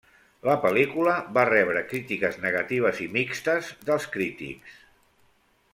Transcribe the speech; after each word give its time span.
La 0.49 0.53
pel·lícula 0.61 1.13
va 1.35 1.43
rebre 1.49 1.83
crítiques 1.91 2.41
negatives 2.47 3.03
i 3.05 3.09
mixtes 3.19 3.73
dels 3.91 4.09
crítics. 4.17 4.81